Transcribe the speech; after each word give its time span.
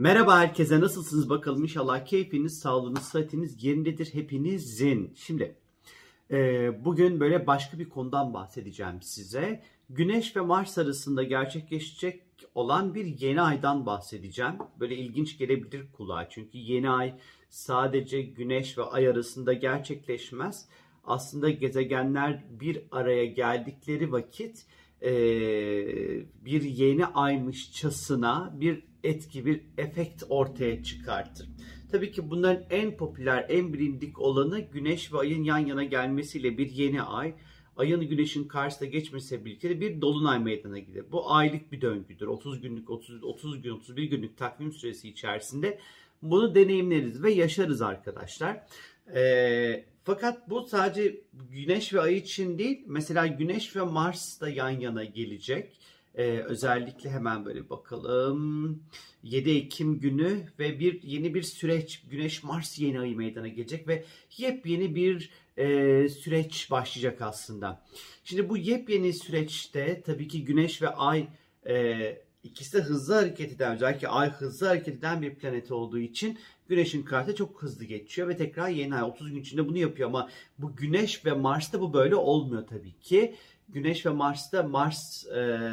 Merhaba 0.00 0.38
herkese 0.38 0.80
nasılsınız 0.80 1.30
bakalım 1.30 1.62
inşallah 1.62 2.04
keyfiniz, 2.04 2.58
sağlığınız, 2.58 3.02
sıhhatiniz 3.02 3.64
yerindedir 3.64 4.14
hepinizin. 4.14 5.12
Şimdi 5.14 5.56
e, 6.30 6.84
bugün 6.84 7.20
böyle 7.20 7.46
başka 7.46 7.78
bir 7.78 7.88
konudan 7.88 8.34
bahsedeceğim 8.34 9.02
size. 9.02 9.62
Güneş 9.90 10.36
ve 10.36 10.40
Mars 10.40 10.78
arasında 10.78 11.22
gerçekleşecek 11.22 12.22
olan 12.54 12.94
bir 12.94 13.04
yeni 13.04 13.40
aydan 13.40 13.86
bahsedeceğim. 13.86 14.54
Böyle 14.80 14.96
ilginç 14.96 15.38
gelebilir 15.38 15.92
kulağa 15.92 16.28
çünkü 16.28 16.58
yeni 16.58 16.90
ay 16.90 17.14
sadece 17.48 18.22
Güneş 18.22 18.78
ve 18.78 18.82
Ay 18.82 19.08
arasında 19.08 19.52
gerçekleşmez. 19.52 20.68
Aslında 21.04 21.50
gezegenler 21.50 22.44
bir 22.60 22.82
araya 22.90 23.26
geldikleri 23.26 24.12
vakit 24.12 24.66
e, 25.02 25.12
bir 26.44 26.62
yeni 26.62 27.06
aymışçasına 27.06 28.54
bir 28.60 28.89
etki, 29.04 29.46
bir 29.46 29.60
efekt 29.78 30.22
ortaya 30.28 30.82
çıkartır. 30.82 31.48
Tabii 31.92 32.12
ki 32.12 32.30
bunların 32.30 32.64
en 32.70 32.96
popüler, 32.96 33.46
en 33.48 33.72
bilindik 33.72 34.18
olanı 34.18 34.60
Güneş 34.60 35.12
ve 35.12 35.18
Ay'ın 35.18 35.44
yan 35.44 35.58
yana 35.58 35.84
gelmesiyle 35.84 36.58
bir 36.58 36.70
yeni 36.70 37.02
ay. 37.02 37.34
Ayın 37.76 38.08
Güneş'in 38.08 38.48
karşısına 38.48 38.88
geçmesiyle 38.88 39.44
birlikte 39.44 39.80
bir 39.80 40.00
dolunay 40.00 40.38
meydana 40.38 40.78
gelir. 40.78 41.04
Bu 41.12 41.32
aylık 41.32 41.72
bir 41.72 41.80
döngüdür. 41.80 42.26
30 42.26 42.60
günlük, 42.60 42.90
30, 42.90 43.24
30 43.24 43.62
gün, 43.62 43.70
31 43.70 44.02
günlük 44.02 44.36
takvim 44.36 44.72
süresi 44.72 45.08
içerisinde 45.08 45.78
bunu 46.22 46.54
deneyimleriz 46.54 47.22
ve 47.22 47.32
yaşarız 47.32 47.82
arkadaşlar. 47.82 48.66
Ee, 49.14 49.84
fakat 50.04 50.50
bu 50.50 50.66
sadece 50.66 51.20
Güneş 51.50 51.94
ve 51.94 52.00
Ay 52.00 52.16
için 52.16 52.58
değil. 52.58 52.82
Mesela 52.86 53.26
Güneş 53.26 53.76
ve 53.76 53.82
Mars 53.82 54.40
da 54.40 54.48
yan 54.48 54.70
yana 54.70 55.04
gelecek. 55.04 55.76
Ee, 56.14 56.44
özellikle 56.46 57.10
hemen 57.10 57.44
böyle 57.44 57.70
bakalım. 57.70 58.82
7 59.22 59.50
Ekim 59.50 60.00
günü 60.00 60.46
ve 60.58 60.80
bir 60.80 61.02
yeni 61.02 61.34
bir 61.34 61.42
süreç 61.42 62.02
Güneş 62.10 62.42
Mars 62.42 62.78
yeni 62.78 63.00
ayı 63.00 63.16
meydana 63.16 63.48
gelecek 63.48 63.88
ve 63.88 64.04
yepyeni 64.36 64.94
bir 64.94 65.30
e, 65.56 66.08
süreç 66.08 66.70
başlayacak 66.70 67.22
aslında. 67.22 67.82
Şimdi 68.24 68.48
bu 68.48 68.56
yepyeni 68.56 69.12
süreçte 69.12 70.02
tabii 70.06 70.28
ki 70.28 70.44
Güneş 70.44 70.82
ve 70.82 70.88
Ay 70.88 71.28
e, 71.68 72.16
ikisi 72.44 72.78
de 72.78 72.82
hızlı 72.82 73.14
hareket 73.14 73.52
eden 73.52 73.74
özellikle 73.74 74.08
Ay 74.08 74.30
hızlı 74.30 74.66
hareket 74.66 74.98
eden 74.98 75.22
bir 75.22 75.34
planet 75.34 75.70
olduğu 75.70 75.98
için 75.98 76.38
Güneş'in 76.68 77.02
kartı 77.02 77.34
çok 77.34 77.62
hızlı 77.62 77.84
geçiyor 77.84 78.28
ve 78.28 78.36
tekrar 78.36 78.68
yeni 78.68 78.94
ay 78.94 79.02
30 79.02 79.30
gün 79.30 79.40
içinde 79.40 79.68
bunu 79.68 79.78
yapıyor 79.78 80.08
ama 80.08 80.28
bu 80.58 80.76
Güneş 80.76 81.26
ve 81.26 81.32
Mars'ta 81.32 81.80
bu 81.80 81.92
böyle 81.92 82.14
olmuyor 82.14 82.66
tabii 82.66 82.98
ki. 83.00 83.34
Güneş 83.72 84.06
ve 84.06 84.10
Mars'ta 84.10 84.62
Mars 84.62 85.26
e, 85.26 85.70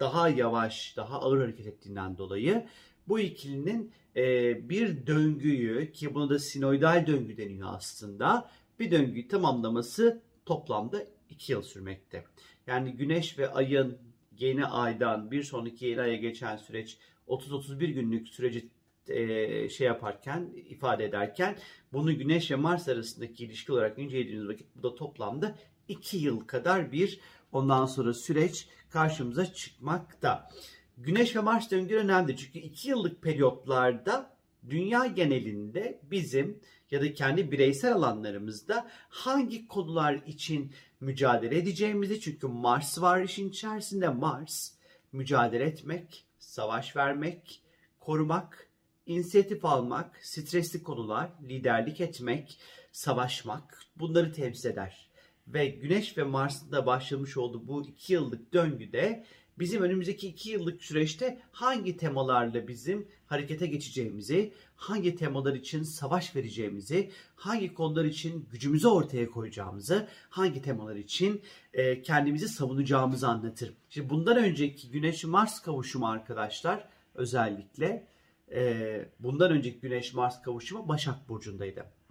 daha 0.00 0.28
yavaş, 0.28 0.96
daha 0.96 1.20
ağır 1.20 1.40
hareket 1.40 1.66
ettiğinden 1.66 2.18
dolayı 2.18 2.66
bu 3.08 3.20
ikilinin 3.20 3.92
e, 4.16 4.68
bir 4.68 5.06
döngüyü 5.06 5.92
ki 5.92 6.14
buna 6.14 6.30
da 6.30 6.38
sinoidal 6.38 7.06
döngü 7.06 7.36
deniyor 7.36 7.68
aslında 7.72 8.50
bir 8.78 8.90
döngüyü 8.90 9.28
tamamlaması 9.28 10.22
toplamda 10.46 11.06
2 11.30 11.52
yıl 11.52 11.62
sürmekte. 11.62 12.24
Yani 12.66 12.92
Güneş 12.92 13.38
ve 13.38 13.50
Ay'ın 13.50 13.98
yeni 14.38 14.66
aydan 14.66 15.30
bir 15.30 15.42
sonraki 15.42 15.86
yeni 15.86 16.00
aya 16.00 16.16
geçen 16.16 16.56
süreç 16.56 16.98
30-31 17.28 17.86
günlük 17.86 18.28
süreci 18.28 18.68
e, 19.08 19.68
şey 19.68 19.86
yaparken 19.86 20.50
ifade 20.68 21.04
ederken 21.04 21.56
bunu 21.92 22.18
Güneş 22.18 22.50
ve 22.50 22.54
Mars 22.54 22.88
arasındaki 22.88 23.44
ilişki 23.44 23.72
olarak 23.72 23.98
incelediğiniz 23.98 24.48
vakit 24.48 24.66
bu 24.76 24.82
da 24.82 24.94
toplamda 24.94 25.58
2 25.92 26.16
yıl 26.16 26.40
kadar 26.40 26.92
bir 26.92 27.20
ondan 27.52 27.86
sonra 27.86 28.14
süreç 28.14 28.68
karşımıza 28.90 29.52
çıkmakta. 29.52 30.50
Güneş 30.98 31.36
ve 31.36 31.40
Mars 31.40 31.70
döngüleri 31.70 32.04
önemli 32.04 32.36
çünkü 32.36 32.58
2 32.58 32.88
yıllık 32.88 33.22
periyotlarda 33.22 34.36
dünya 34.70 35.06
genelinde 35.06 36.00
bizim 36.02 36.60
ya 36.90 37.00
da 37.02 37.14
kendi 37.14 37.52
bireysel 37.52 37.92
alanlarımızda 37.92 38.90
hangi 39.08 39.68
konular 39.68 40.14
için 40.26 40.72
mücadele 41.00 41.58
edeceğimizi 41.58 42.20
çünkü 42.20 42.46
Mars 42.46 43.00
var 43.00 43.20
işin 43.20 43.48
içerisinde 43.48 44.08
Mars 44.08 44.72
mücadele 45.12 45.64
etmek, 45.64 46.24
savaş 46.38 46.96
vermek, 46.96 47.62
korumak, 48.00 48.68
inisiyatif 49.06 49.64
almak, 49.64 50.26
stresli 50.26 50.82
konular, 50.82 51.30
liderlik 51.42 52.00
etmek, 52.00 52.58
savaşmak 52.92 53.82
bunları 53.96 54.32
temsil 54.32 54.70
eder. 54.70 55.11
Ve 55.54 55.66
Güneş 55.66 56.18
ve 56.18 56.22
Mars'ın 56.22 56.72
da 56.72 56.86
başlamış 56.86 57.36
olduğu 57.36 57.68
bu 57.68 57.82
iki 57.82 58.12
yıllık 58.12 58.52
döngüde 58.52 59.24
bizim 59.58 59.82
önümüzdeki 59.82 60.28
iki 60.28 60.50
yıllık 60.50 60.82
süreçte 60.82 61.40
hangi 61.52 61.96
temalarla 61.96 62.68
bizim 62.68 63.08
harekete 63.26 63.66
geçeceğimizi, 63.66 64.52
hangi 64.76 65.16
temalar 65.16 65.54
için 65.54 65.82
savaş 65.82 66.36
vereceğimizi, 66.36 67.10
hangi 67.36 67.74
konular 67.74 68.04
için 68.04 68.48
gücümüzü 68.50 68.88
ortaya 68.88 69.30
koyacağımızı, 69.30 70.08
hangi 70.30 70.62
temalar 70.62 70.96
için 70.96 71.42
e, 71.72 72.02
kendimizi 72.02 72.48
savunacağımızı 72.48 73.28
anlatır. 73.28 73.74
Şimdi 73.88 74.10
bundan 74.10 74.36
önceki 74.36 74.90
Güneş-Mars 74.90 75.62
kavuşumu 75.62 76.08
arkadaşlar 76.08 76.88
özellikle 77.14 78.08
e, 78.52 79.08
bundan 79.20 79.50
önceki 79.52 79.80
Güneş-Mars 79.80 80.42
kavuşumu 80.42 80.88
Başak 80.88 81.28
Burcu'ndaydı. 81.28 82.01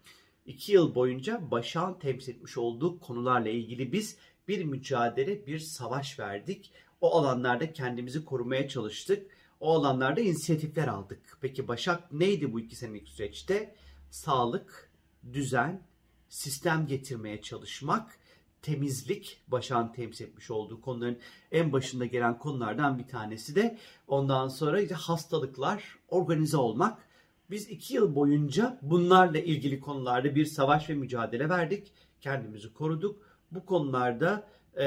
İki 0.45 0.71
yıl 0.71 0.95
boyunca 0.95 1.51
Başak'ın 1.51 1.93
temsil 1.93 2.35
etmiş 2.35 2.57
olduğu 2.57 2.99
konularla 2.99 3.49
ilgili 3.49 3.91
biz 3.91 4.17
bir 4.47 4.65
mücadele, 4.65 5.47
bir 5.47 5.59
savaş 5.59 6.19
verdik. 6.19 6.71
O 7.01 7.17
alanlarda 7.19 7.73
kendimizi 7.73 8.25
korumaya 8.25 8.67
çalıştık. 8.67 9.31
O 9.59 9.73
alanlarda 9.73 10.21
inisiyatifler 10.21 10.87
aldık. 10.87 11.37
Peki 11.41 11.67
Başak 11.67 12.11
neydi 12.11 12.53
bu 12.53 12.59
iki 12.59 12.75
senelik 12.75 13.07
süreçte? 13.07 13.75
Sağlık, 14.09 14.91
düzen, 15.33 15.81
sistem 16.29 16.87
getirmeye 16.87 17.41
çalışmak, 17.41 18.19
temizlik 18.61 19.41
Başak'ın 19.47 19.93
temsil 19.93 20.25
etmiş 20.25 20.51
olduğu 20.51 20.81
konuların 20.81 21.19
en 21.51 21.73
başında 21.73 22.05
gelen 22.05 22.39
konulardan 22.39 22.99
bir 22.99 23.07
tanesi 23.07 23.55
de 23.55 23.77
ondan 24.07 24.47
sonra 24.47 24.81
işte 24.81 24.95
hastalıklar, 24.95 25.97
organize 26.07 26.57
olmak. 26.57 27.10
Biz 27.51 27.69
iki 27.69 27.93
yıl 27.93 28.15
boyunca 28.15 28.79
bunlarla 28.81 29.39
ilgili 29.39 29.79
konularda 29.79 30.35
bir 30.35 30.45
savaş 30.45 30.89
ve 30.89 30.93
mücadele 30.93 31.49
verdik. 31.49 31.91
Kendimizi 32.21 32.73
koruduk. 32.73 33.21
Bu 33.51 33.65
konularda 33.65 34.47
e, 34.77 34.85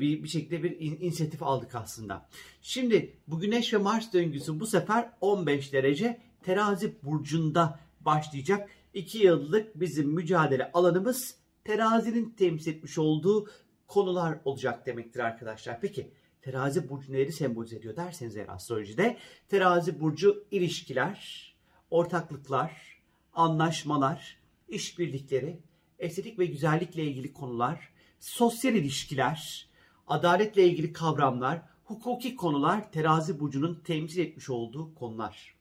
bir, 0.00 0.22
bir 0.22 0.28
şekilde 0.28 0.62
bir 0.62 0.80
in, 0.80 0.96
inisiyatif 1.00 1.42
aldık 1.42 1.74
aslında. 1.74 2.28
Şimdi 2.62 3.12
bu 3.28 3.40
Güneş 3.40 3.74
ve 3.74 3.78
Mars 3.78 4.12
döngüsü 4.12 4.60
bu 4.60 4.66
sefer 4.66 5.10
15 5.20 5.72
derece 5.72 6.20
terazi 6.42 6.94
burcunda 7.02 7.80
başlayacak. 8.00 8.70
2 8.94 9.18
yıllık 9.18 9.80
bizim 9.80 10.08
mücadele 10.08 10.72
alanımız 10.72 11.36
terazinin 11.64 12.30
temsil 12.30 12.70
etmiş 12.72 12.98
olduğu 12.98 13.46
konular 13.86 14.38
olacak 14.44 14.86
demektir 14.86 15.20
arkadaşlar. 15.20 15.80
Peki 15.80 16.10
terazi 16.42 16.88
burcu 16.88 17.12
neleri 17.12 17.32
sembolize 17.32 17.76
ediyor 17.76 17.96
derseniz 17.96 18.36
eğer 18.36 18.48
astrolojide 18.48 19.16
terazi 19.48 20.00
burcu 20.00 20.44
ilişkiler, 20.50 21.55
ortaklıklar, 21.90 23.00
anlaşmalar, 23.34 24.38
işbirlikleri, 24.68 25.60
estetik 25.98 26.38
ve 26.38 26.46
güzellikle 26.46 27.04
ilgili 27.04 27.32
konular, 27.32 27.92
sosyal 28.20 28.74
ilişkiler, 28.74 29.68
adaletle 30.06 30.64
ilgili 30.64 30.92
kavramlar, 30.92 31.62
hukuki 31.84 32.36
konular 32.36 32.92
terazi 32.92 33.40
burcunun 33.40 33.74
temsil 33.84 34.20
etmiş 34.20 34.50
olduğu 34.50 34.94
konular. 34.94 35.56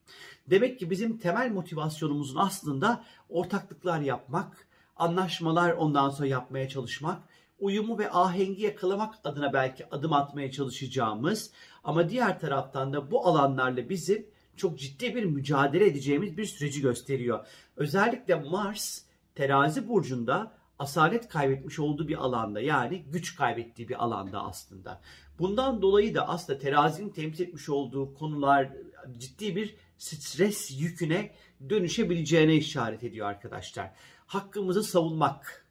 Demek 0.50 0.80
ki 0.80 0.90
bizim 0.90 1.18
temel 1.18 1.52
motivasyonumuzun 1.52 2.40
aslında 2.40 3.04
ortaklıklar 3.30 4.00
yapmak, 4.00 4.68
anlaşmalar 4.96 5.72
ondan 5.72 6.10
sonra 6.10 6.28
yapmaya 6.28 6.70
çalışmak, 6.70 7.22
uyumu 7.60 8.00
ve 8.00 8.12
ahengi 8.12 8.64
yakalamak 8.64 9.16
adına 9.24 9.54
belki 9.54 9.90
adım 9.90 10.14
atmaya 10.14 10.52
çalışacağımız 10.52 11.52
ama 11.84 12.10
diğer 12.10 12.40
taraftan 12.40 12.94
da 12.94 13.12
bu 13.12 13.28
alanlarla 13.28 13.90
bizim 13.90 14.28
çok 14.58 14.80
ciddi 14.80 15.16
bir 15.16 15.24
mücadele 15.24 15.86
edeceğimiz 15.86 16.38
bir 16.38 16.46
süreci 16.46 16.82
gösteriyor. 16.82 17.48
Özellikle 17.76 18.36
Mars 18.36 19.02
terazi 19.36 19.90
burcunda 19.90 20.52
asalet 20.80 21.28
kaybetmiş 21.28 21.80
olduğu 21.80 22.08
bir 22.08 22.16
alanda 22.16 22.62
yani 22.62 23.04
güç 23.12 23.36
kaybettiği 23.36 23.90
bir 23.90 24.04
alanda 24.04 24.44
aslında. 24.44 25.02
Bundan 25.40 25.82
dolayı 25.82 26.16
da 26.16 26.28
aslında 26.28 26.60
terazinin 26.60 27.10
temsil 27.10 27.44
etmiş 27.48 27.70
olduğu 27.70 28.14
konular 28.14 28.70
ciddi 29.18 29.56
bir 29.56 29.76
stres 29.98 30.80
yüküne 30.80 31.32
dönüşebileceğine 31.70 32.56
işaret 32.56 33.04
ediyor 33.04 33.28
arkadaşlar. 33.28 33.92
Hakkımızı 34.26 34.84
savunmak, 34.84 35.66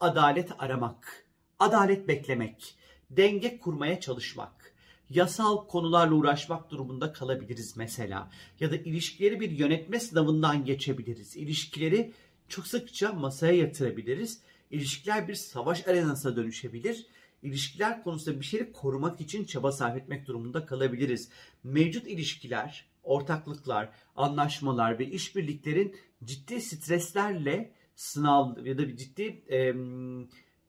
adalet 0.00 0.50
aramak, 0.58 1.26
adalet 1.58 2.08
beklemek, 2.08 2.74
denge 3.10 3.58
kurmaya 3.58 4.00
çalışmak, 4.00 4.74
yasal 5.10 5.66
konularla 5.66 6.14
uğraşmak 6.14 6.70
durumunda 6.70 7.12
kalabiliriz 7.12 7.76
mesela. 7.76 8.30
Ya 8.60 8.70
da 8.70 8.76
ilişkileri 8.76 9.40
bir 9.40 9.50
yönetme 9.50 10.00
sınavından 10.00 10.64
geçebiliriz. 10.64 11.36
İlişkileri 11.36 12.12
çok 12.48 12.66
sıkça 12.66 13.12
masaya 13.12 13.54
yatırabiliriz. 13.54 14.40
İlişkiler 14.70 15.28
bir 15.28 15.34
savaş 15.34 15.88
arenasına 15.88 16.36
dönüşebilir. 16.36 17.06
İlişkiler 17.42 18.04
konusunda 18.04 18.40
bir 18.40 18.44
şeyi 18.44 18.72
korumak 18.72 19.20
için 19.20 19.44
çaba 19.44 19.72
sarf 19.72 19.96
etmek 19.96 20.26
durumunda 20.26 20.66
kalabiliriz. 20.66 21.28
Mevcut 21.64 22.06
ilişkiler 22.06 22.86
ortaklıklar, 23.02 23.88
anlaşmalar 24.16 24.98
ve 24.98 25.06
işbirliklerin 25.06 25.96
ciddi 26.24 26.60
streslerle 26.60 27.72
sınav 27.94 28.66
ya 28.66 28.78
da 28.78 28.88
bir 28.88 28.96
ciddi 28.96 29.42
e, 29.50 29.74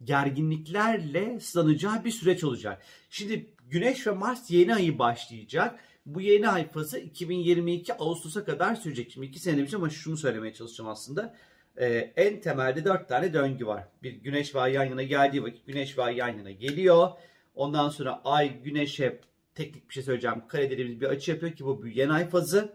gerginliklerle 0.04 1.40
sınanacağı 1.40 2.06
bir 2.06 2.12
süreç 2.12 2.44
olacak. 2.44 2.84
Şimdi 3.10 3.54
Güneş 3.72 4.08
ve 4.08 4.12
Mars 4.12 4.52
yeni 4.52 4.76
ayı 4.76 5.00
başlayacak. 5.00 5.80
Bu 6.06 6.22
yeni 6.22 6.50
ay 6.50 6.68
fazı 6.68 7.00
2022 7.00 7.94
Ağustos'a 7.94 8.46
kadar 8.46 8.76
sürecek. 8.76 9.12
Şimdi 9.12 9.28
iki 9.28 9.40
sene 9.40 9.58
demişim 9.58 9.80
ama 9.80 9.90
şunu 9.90 10.18
söylemeye 10.18 10.54
çalışacağım 10.54 10.90
aslında. 10.90 11.36
Ee, 11.78 12.14
en 12.16 12.42
temelde 12.42 12.86
dört 12.86 13.10
tane 13.10 13.34
döngü 13.34 13.66
var. 13.66 13.88
Bir 14.04 14.14
Güneş 14.14 14.56
ve 14.56 14.60
Ay 14.60 14.74
yan 14.74 14.84
yana 14.84 15.04
geldiği 15.04 15.44
vakit 15.44 15.68
Güneş 15.68 15.98
ve 15.98 16.04
Ay 16.04 16.16
yan 16.16 16.38
yana 16.38 16.52
geliyor. 16.52 17.10
Ondan 17.56 17.90
sonra 17.90 18.22
Ay 18.26 18.62
Güneş'e 18.64 19.20
teknik 19.56 19.90
bir 19.90 19.94
şey 19.94 20.04
söyleyeceğim. 20.04 20.48
Kare 20.48 20.70
dediğimiz 20.72 21.02
bir 21.02 21.06
açı 21.06 21.32
yapıyor 21.32 21.52
ki 21.52 21.66
bu 21.66 21.88
yeni 21.88 22.14
ay 22.14 22.30
fazı. 22.30 22.74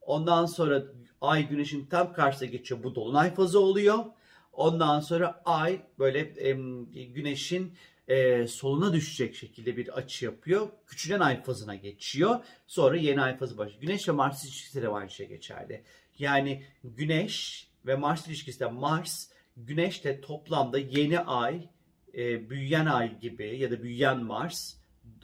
Ondan 0.00 0.46
sonra 0.46 0.82
Ay 1.20 1.48
Güneş'in 1.48 1.86
tam 1.86 2.12
karşısına 2.12 2.48
geçiyor. 2.48 2.82
Bu 2.82 2.94
dolunay 2.94 3.34
fazı 3.34 3.60
oluyor. 3.60 3.98
Ondan 4.52 5.00
sonra 5.00 5.42
Ay 5.44 5.80
böyle 5.98 6.48
e, 6.48 6.52
Güneş'in 7.04 7.72
e, 8.08 8.46
soluna 8.46 8.92
düşecek 8.92 9.34
şekilde 9.34 9.76
bir 9.76 9.88
açı 9.88 10.24
yapıyor. 10.24 10.68
Küçülen 10.86 11.20
ay 11.20 11.42
fazına 11.42 11.74
geçiyor. 11.74 12.44
Sonra 12.66 12.96
yeni 12.96 13.22
ay 13.22 13.36
fazı 13.36 13.58
başlıyor. 13.58 13.80
Güneş 13.80 14.08
ve 14.08 14.12
Mars 14.12 14.44
ilişkisi 14.44 14.82
de 14.82 14.88
aynı 14.88 15.10
şey 15.10 15.28
geçerli. 15.28 15.82
Yani 16.18 16.62
Güneş 16.84 17.66
ve 17.86 17.96
Mars 17.96 18.26
ilişkisi 18.26 18.60
de 18.60 18.66
Mars, 18.66 19.28
Güneş 19.56 20.04
de 20.04 20.20
toplamda 20.20 20.78
yeni 20.78 21.20
ay, 21.20 21.68
e, 22.14 22.50
büyüyen 22.50 22.86
ay 22.86 23.18
gibi 23.20 23.58
ya 23.58 23.70
da 23.70 23.82
büyüyen 23.82 24.24
Mars, 24.24 24.74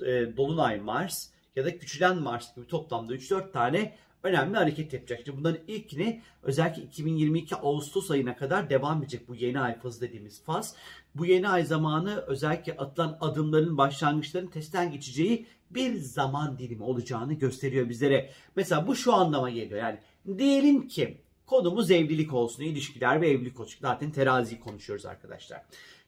e, 0.00 0.36
dolunay 0.36 0.80
Mars 0.80 1.30
ya 1.56 1.64
da 1.64 1.78
küçülen 1.78 2.16
Mars 2.16 2.56
gibi 2.56 2.66
toplamda 2.66 3.14
3-4 3.14 3.52
tane 3.52 3.96
önemli 4.22 4.56
hareket 4.56 4.92
yapacak. 4.92 5.20
Şimdi 5.24 5.38
bunların 5.38 5.60
ilkini 5.68 6.22
özellikle 6.42 6.82
2022 6.82 7.56
Ağustos 7.56 8.10
ayına 8.10 8.36
kadar 8.36 8.70
devam 8.70 9.02
edecek 9.02 9.28
bu 9.28 9.34
yeni 9.34 9.60
ay 9.60 9.78
fazı 9.80 10.00
dediğimiz 10.00 10.42
faz. 10.42 10.74
Bu 11.14 11.26
yeni 11.26 11.48
ay 11.48 11.64
zamanı 11.64 12.24
özellikle 12.26 12.76
atılan 12.76 13.18
adımların 13.20 13.78
başlangıçların 13.78 14.46
testten 14.46 14.92
geçeceği 14.92 15.46
bir 15.70 15.94
zaman 15.94 16.58
dilimi 16.58 16.82
olacağını 16.82 17.34
gösteriyor 17.34 17.88
bizlere. 17.88 18.30
Mesela 18.56 18.86
bu 18.86 18.96
şu 18.96 19.14
anlama 19.14 19.50
geliyor. 19.50 19.80
Yani 19.80 19.98
diyelim 20.38 20.88
ki 20.88 21.20
konumuz 21.46 21.90
evlilik 21.90 22.34
olsun, 22.34 22.62
ilişkiler 22.62 23.20
ve 23.20 23.30
evlilik 23.30 23.60
olsun. 23.60 23.78
Zaten 23.80 24.10
teraziyi 24.10 24.60
konuşuyoruz 24.60 25.06
arkadaşlar. 25.06 25.62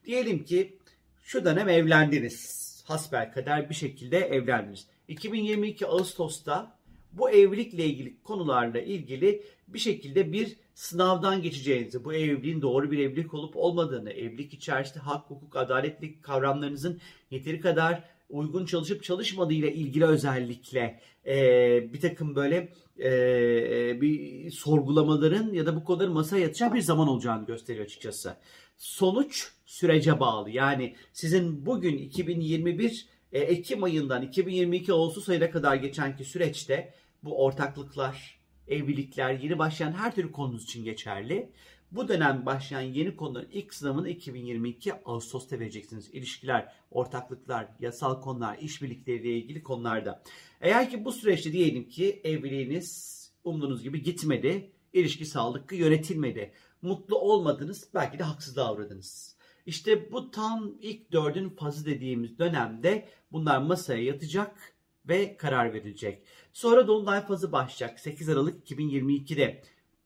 Diyelim 0.05 0.45
ki 0.45 0.79
şu 1.23 1.45
dönem 1.45 1.69
evlendiniz. 1.69 2.61
Hasbel 2.87 3.33
kader 3.33 3.71
bir 3.71 3.75
şekilde 3.75 4.19
evlendiniz. 4.19 4.87
2022 5.09 5.87
Ağustos'ta 5.87 6.80
bu 7.13 7.31
evlilikle 7.31 7.85
ilgili 7.85 8.23
konularla 8.23 8.81
ilgili 8.81 9.43
bir 9.69 9.79
şekilde 9.79 10.33
bir 10.33 10.57
sınavdan 10.75 11.43
geçeceğinizi, 11.43 12.05
bu 12.05 12.15
evliliğin 12.15 12.63
doğru 12.63 12.91
bir 12.91 12.99
evlilik 12.99 13.35
olup 13.35 13.57
olmadığını, 13.57 14.11
evlilik 14.11 14.55
içerisinde 14.55 14.99
hak, 14.99 15.31
hukuk, 15.31 15.57
adaletlik 15.57 16.23
kavramlarınızın 16.23 17.01
yeteri 17.31 17.61
kadar 17.61 18.05
uygun 18.31 18.65
çalışıp 18.65 19.05
çalışmadığı 19.05 19.53
ile 19.53 19.75
ilgili 19.75 20.05
özellikle 20.05 21.01
e, 21.27 21.93
bir 21.93 22.01
takım 22.01 22.37
böyle 22.37 22.73
e, 22.99 24.01
bir 24.01 24.51
sorgulamaların 24.51 25.53
ya 25.53 25.67
da 25.67 25.77
bu 25.77 25.85
konuların 25.85 26.13
masaya 26.13 26.43
yatacağı 26.43 26.75
bir 26.75 26.81
zaman 26.81 27.09
olacağını 27.09 27.47
gösteriyor 27.47 27.85
açıkçası. 27.85 28.37
Sonuç 28.79 29.53
sürece 29.67 30.21
bağlı. 30.21 30.51
Yani 30.51 30.97
sizin 31.13 31.67
bugün 31.67 31.99
2021 31.99 33.07
e, 33.33 33.41
Ekim 33.41 33.85
ayından 33.85 34.23
2022 34.23 34.93
Ağustos 34.93 35.29
ayına 35.29 35.51
kadar 35.51 35.77
geçenki 35.77 36.25
süreçte 36.25 36.95
bu 37.23 37.45
ortaklıklar, 37.45 38.41
evlilikler, 38.69 39.33
yeni 39.33 39.59
başlayan 39.59 39.93
her 39.93 40.15
türlü 40.15 40.33
konunuz 40.33 40.65
için 40.65 40.85
geçerli. 40.85 41.53
Bu 41.93 42.09
dönem 42.09 42.47
başlayan 42.47 42.81
yeni 42.81 43.17
konuların 43.17 43.49
ilk 43.53 43.75
sınavını 43.75 44.09
2022 44.09 44.95
Ağustos'ta 45.05 45.61
vereceksiniz. 45.61 46.11
İlişkiler, 46.13 46.73
ortaklıklar, 46.91 47.69
yasal 47.81 48.21
konular, 48.21 48.59
işbirlikleriyle 48.59 49.39
ilgili 49.39 49.63
konularda. 49.63 50.23
Eğer 50.61 50.91
ki 50.91 51.05
bu 51.05 51.13
süreçte 51.13 51.53
diyelim 51.53 51.89
ki 51.89 52.21
evliliğiniz 52.25 53.21
umduğunuz 53.45 53.83
gibi 53.83 54.03
gitmedi, 54.03 54.71
ilişki 54.93 55.27
sağlıklı 55.27 55.77
yönetilmedi, 55.77 56.53
mutlu 56.83 57.19
olmadınız, 57.19 57.89
belki 57.95 58.19
de 58.19 58.23
haksız 58.23 58.57
davradınız. 58.57 59.37
İşte 59.71 60.13
bu 60.13 60.31
tam 60.31 60.75
ilk 60.81 61.13
dördün 61.13 61.49
fazı 61.49 61.87
dediğimiz 61.87 62.39
dönemde 62.39 63.09
bunlar 63.33 63.59
masaya 63.59 64.03
yatacak 64.03 64.75
ve 65.09 65.37
karar 65.37 65.73
verilecek. 65.73 66.23
Sonra 66.53 66.87
Dolunay 66.87 67.27
fazı 67.27 67.53
başlayacak 67.53 68.01
8 68.01 68.29
Aralık 68.29 68.71
2022'de. 68.71 69.63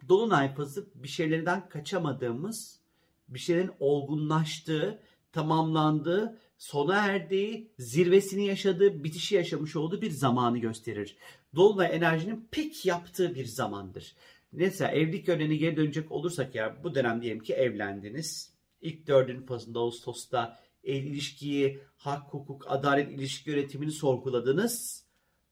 Dolunay 0.09 0.55
fazı 0.55 0.87
bir 0.95 1.09
şeylerden 1.09 1.69
kaçamadığımız, 1.69 2.81
bir 3.29 3.39
şeylerin 3.39 3.71
olgunlaştığı, 3.81 5.03
tamamlandığı, 5.33 6.39
sona 6.59 6.97
erdiği, 6.97 7.71
zirvesini 7.79 8.47
yaşadığı, 8.47 9.05
bitişi 9.05 9.35
yaşamış 9.35 9.77
olduğu 9.77 10.03
bir 10.03 10.11
zamanı 10.11 10.59
gösterir. 10.59 11.17
Dolunay 11.55 11.97
enerjinin 11.97 12.49
pik 12.51 12.87
yaptığı 12.87 13.35
bir 13.35 13.47
zamandır. 13.47 14.15
Mesela 14.53 14.91
evlilik 14.91 15.29
yönüne 15.29 15.57
geri 15.57 15.77
dönecek 15.77 16.13
olursak 16.13 16.55
ya 16.55 16.77
bu 16.85 16.95
dönem 16.95 17.23
diyelim 17.23 17.43
ki 17.43 17.55
evlendiniz. 17.55 18.54
İlk 18.85 19.07
dördün 19.07 19.43
fazında 19.47 19.79
Ağustos'ta 19.79 20.59
el 20.85 21.05
ilişkiyi, 21.05 21.81
hak, 21.97 22.35
hukuk, 22.35 22.65
adalet 22.69 23.13
ilişki 23.13 23.51
yönetimini 23.51 23.93
sorguladınız. 23.93 25.05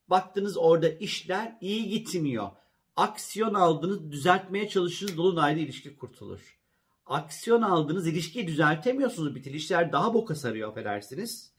Baktınız 0.09 0.57
orada 0.57 0.89
işler 0.89 1.57
iyi 1.61 1.89
gitmiyor. 1.89 2.51
Aksiyon 2.97 3.55
aldınız, 3.55 4.11
düzeltmeye 4.13 4.69
çalıştınız, 4.69 5.17
dolunayda 5.17 5.61
ilişki 5.61 5.97
kurtulur. 5.97 6.59
Aksiyon 7.07 7.63
aldınız, 7.63 8.07
ilişkiyi 8.07 8.47
düzeltemiyorsunuz, 8.47 9.35
bitilişler 9.35 9.93
daha 9.93 10.15
boka 10.15 10.35
sarıyor 10.35 10.71
affedersiniz. 10.71 11.53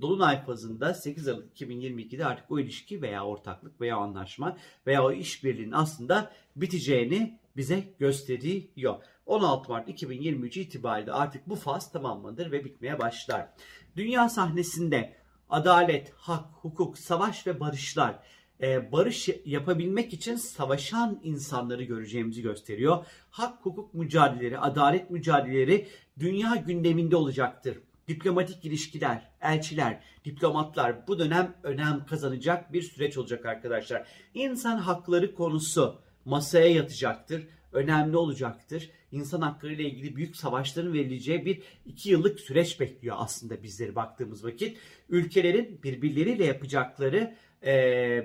Dolunay 0.00 0.44
fazında 0.44 0.94
8 0.94 1.28
Aralık 1.28 1.60
2022'de 1.60 2.26
artık 2.26 2.50
o 2.50 2.58
ilişki 2.58 3.02
veya 3.02 3.26
ortaklık 3.26 3.80
veya 3.80 3.96
anlaşma 3.96 4.56
veya 4.86 5.04
o 5.04 5.12
işbirliğinin 5.12 5.72
aslında 5.72 6.32
biteceğini 6.56 7.38
bize 7.56 7.94
gösteriyor. 7.98 8.96
16 9.28 9.72
Mart 9.72 9.88
2023 9.88 10.56
itibariyle 10.56 11.12
artık 11.12 11.48
bu 11.48 11.56
faz 11.56 11.92
tamamlanır 11.92 12.52
ve 12.52 12.64
bitmeye 12.64 12.98
başlar. 12.98 13.48
Dünya 13.96 14.28
sahnesinde 14.28 15.16
adalet, 15.50 16.12
hak, 16.16 16.44
hukuk, 16.52 16.98
savaş 16.98 17.46
ve 17.46 17.60
barışlar 17.60 18.18
e, 18.62 18.92
barış 18.92 19.28
yapabilmek 19.44 20.12
için 20.12 20.36
savaşan 20.36 21.20
insanları 21.22 21.82
göreceğimizi 21.82 22.42
gösteriyor. 22.42 23.04
Hak, 23.30 23.66
hukuk 23.66 23.94
mücadeleleri, 23.94 24.58
adalet 24.58 25.10
mücadeleleri 25.10 25.88
dünya 26.18 26.56
gündeminde 26.56 27.16
olacaktır. 27.16 27.78
Diplomatik 28.08 28.64
ilişkiler, 28.64 29.30
elçiler, 29.40 30.02
diplomatlar 30.24 31.06
bu 31.08 31.18
dönem 31.18 31.56
önem 31.62 32.06
kazanacak 32.06 32.72
bir 32.72 32.82
süreç 32.82 33.18
olacak 33.18 33.46
arkadaşlar. 33.46 34.06
İnsan 34.34 34.78
hakları 34.78 35.34
konusu 35.34 36.00
masaya 36.28 36.68
yatacaktır 36.68 37.46
önemli 37.72 38.16
olacaktır. 38.16 38.90
İnsan 39.12 39.40
hakları 39.40 39.72
ile 39.72 39.82
ilgili 39.82 40.16
büyük 40.16 40.36
savaşların 40.36 40.92
verileceği 40.92 41.44
bir 41.44 41.62
iki 41.86 42.10
yıllık 42.10 42.40
süreç 42.40 42.80
bekliyor 42.80 43.16
aslında 43.18 43.62
bizleri 43.62 43.94
baktığımız 43.94 44.44
vakit. 44.44 44.78
Ülkelerin 45.08 45.80
birbirleriyle 45.82 46.44
yapacakları 46.44 47.34
e, 47.62 47.74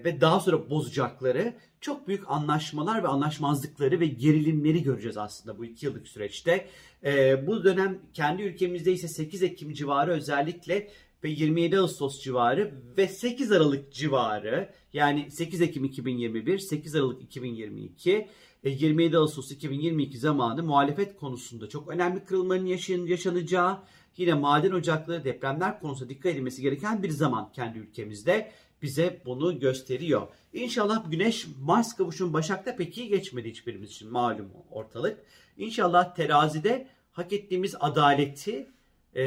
ve 0.04 0.22
daha 0.22 0.40
sonra 0.40 0.70
bozacakları 0.70 1.54
çok 1.82 2.08
büyük 2.08 2.24
anlaşmalar 2.28 3.04
ve 3.04 3.08
anlaşmazlıkları 3.08 4.00
ve 4.00 4.08
gerilimleri 4.08 4.84
göreceğiz 4.84 5.18
aslında 5.18 5.58
bu 5.58 5.66
iki 5.66 5.86
yıllık 5.86 6.08
süreçte. 6.08 6.68
E, 7.06 7.48
bu 7.48 7.64
dönem 7.64 8.00
kendi 8.14 8.44
ülkemizde 8.44 8.92
ise 8.92 9.08
8 9.08 9.44
Ekim 9.44 9.74
civarı 9.74 10.12
özellikle 10.12 10.90
ve 11.24 11.30
27 11.30 11.80
Ağustos 11.80 12.22
civarı 12.22 12.74
ve 12.98 13.08
8 13.08 13.52
Aralık 13.52 13.94
civarı 13.94 14.74
yani 14.94 15.32
8 15.32 15.62
Ekim 15.62 15.84
2021, 15.84 16.60
8 16.60 16.96
Aralık 16.96 17.22
2022 17.22 18.28
27 18.64 19.18
Ağustos 19.18 19.52
2022 19.52 20.18
zamanı 20.18 20.64
muhalefet 20.64 21.16
konusunda 21.16 21.70
çok 21.70 21.88
önemli 21.88 22.26
kırılmanın 22.26 22.66
yaşan, 22.66 23.06
yaşanacağı 23.06 23.80
yine 24.18 24.34
maden 24.34 24.72
ocakları 24.72 25.24
depremler 25.24 25.80
konusunda 25.80 26.10
dikkat 26.10 26.32
edilmesi 26.32 26.62
gereken 26.62 27.04
bir 27.04 27.10
zaman 27.10 27.52
kendi 27.52 27.80
ülkemizde 27.80 28.52
bize 28.82 29.22
bunu 29.26 29.60
gösteriyor. 29.60 30.28
İnşallah 30.54 31.12
Güneş 31.12 31.48
Mars 31.62 31.96
kavuşum 31.96 32.34
Başak'ta 32.34 32.76
pek 32.76 32.98
iyi 32.98 33.08
geçmedi 33.08 33.50
hiçbirimiz 33.50 33.90
için 33.90 34.12
malum 34.12 34.50
ortalık. 34.72 35.20
İnşallah 35.58 36.16
terazide 36.16 36.88
hak 37.12 37.34
ettiğimiz 37.34 37.76
adaleti 37.80 38.68
e, 39.16 39.24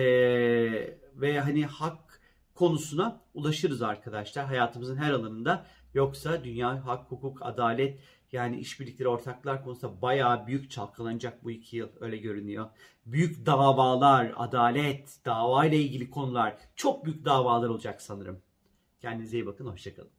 ve 1.21 1.41
hani 1.41 1.67
hak 1.67 2.21
konusuna 2.55 3.21
ulaşırız 3.35 3.83
arkadaşlar 3.83 4.47
hayatımızın 4.47 4.97
her 4.97 5.11
alanında. 5.11 5.67
Yoksa 5.95 6.45
dünya 6.45 6.87
hak, 6.87 7.11
hukuk, 7.11 7.39
adalet 7.43 8.01
yani 8.33 8.59
işbirlikleri, 8.59 9.09
ortaklar 9.09 9.65
konusunda 9.65 10.03
bayağı 10.03 10.47
büyük 10.47 10.71
çalkalanacak 10.71 11.45
bu 11.45 11.51
iki 11.51 11.77
yıl 11.77 11.89
öyle 12.01 12.17
görünüyor. 12.17 12.71
Büyük 13.07 13.47
davalar, 13.47 14.33
adalet, 14.37 15.19
dava 15.25 15.67
ile 15.67 15.77
ilgili 15.77 16.11
konular 16.11 16.57
çok 16.77 17.05
büyük 17.05 17.25
davalar 17.25 17.69
olacak 17.69 18.03
sanırım. 18.03 18.43
Kendinize 19.01 19.37
iyi 19.37 19.47
bakın, 19.47 19.67
hoşçakalın. 19.67 20.16